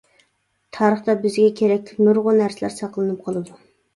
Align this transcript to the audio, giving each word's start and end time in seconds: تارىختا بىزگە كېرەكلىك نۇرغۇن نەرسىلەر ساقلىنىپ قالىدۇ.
تارىختا 0.77 1.15
بىزگە 1.25 1.45
كېرەكلىك 1.59 2.01
نۇرغۇن 2.07 2.41
نەرسىلەر 2.45 2.75
ساقلىنىپ 2.79 3.23
قالىدۇ. 3.29 3.63